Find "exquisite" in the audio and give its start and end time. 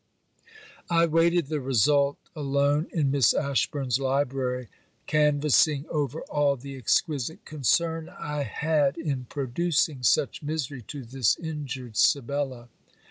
6.75-7.45